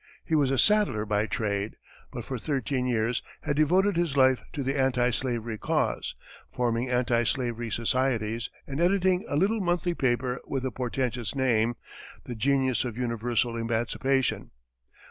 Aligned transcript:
He 0.25 0.33
was 0.33 0.49
a 0.49 0.57
saddler 0.57 1.05
by 1.05 1.27
trade, 1.27 1.75
but 2.11 2.25
for 2.25 2.39
thirteen 2.39 2.87
years 2.87 3.21
had 3.41 3.55
devoted 3.55 3.97
his 3.97 4.17
life 4.17 4.41
to 4.53 4.63
the 4.63 4.75
anti 4.75 5.11
slavery 5.11 5.59
cause, 5.59 6.15
forming 6.51 6.89
anti 6.89 7.21
slavery 7.23 7.69
societies 7.69 8.49
and 8.65 8.81
editing 8.81 9.23
a 9.27 9.35
little 9.37 9.61
monthly 9.61 9.93
paper 9.93 10.39
with 10.47 10.65
a 10.65 10.71
portentous 10.71 11.35
name 11.35 11.75
"The 12.23 12.33
Genius 12.33 12.83
of 12.83 12.97
Universal 12.97 13.55
Emancipation." 13.57 14.49